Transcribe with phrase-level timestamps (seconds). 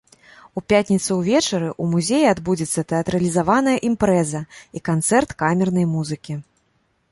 [0.59, 4.41] У пятніцу ўвечары ў музеі адбудзецца тэатралізаваная імпрэза
[4.79, 6.33] і канцэрт камернай музыкі.